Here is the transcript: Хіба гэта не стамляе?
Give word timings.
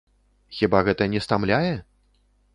Хіба 0.59 0.81
гэта 0.87 1.09
не 1.13 1.23
стамляе? 1.27 1.73